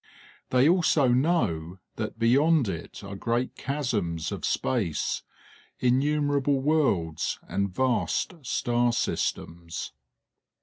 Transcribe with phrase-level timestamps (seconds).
[0.49, 5.21] They also know that beyond it are great chasms of space,
[5.79, 9.93] innumerable worlds, and vast star systems.